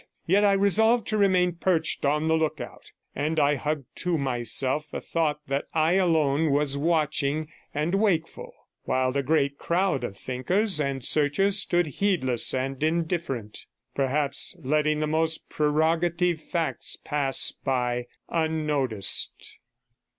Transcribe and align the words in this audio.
Yet 0.25 0.43
I 0.43 0.53
resolved 0.53 1.05
to 1.09 1.17
remain 1.19 1.51
perched 1.57 2.05
on 2.05 2.25
the 2.25 2.35
lookout, 2.35 2.91
and 3.15 3.39
I 3.39 3.53
hugged 3.53 3.85
to 3.97 4.17
myself 4.17 4.89
the 4.89 4.99
thought 4.99 5.41
that 5.45 5.65
I 5.75 5.93
alone 5.93 6.49
was 6.49 6.75
watching 6.75 7.49
and 7.71 7.93
wakeful, 7.93 8.51
while 8.85 9.11
the 9.11 9.21
great 9.21 9.59
crowd 9.59 10.03
of 10.03 10.17
thinkers 10.17 10.79
and 10.81 11.05
searchers 11.05 11.59
stood 11.59 11.85
heedless 11.85 12.51
and 12.51 12.81
indifferent, 12.81 13.67
perhaps 13.93 14.57
letting 14.63 15.01
the 15.01 15.05
most 15.05 15.49
prerogative 15.49 16.41
facts 16.41 16.95
pass 17.03 17.51
by 17.51 18.07
unnoticed. 18.27 19.59